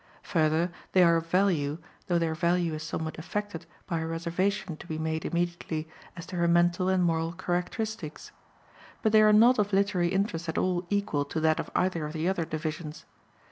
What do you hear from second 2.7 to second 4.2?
is somewhat affected by a